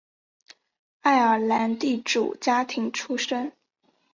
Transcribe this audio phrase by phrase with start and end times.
[1.01, 3.53] 爱尔兰地主家庭出身。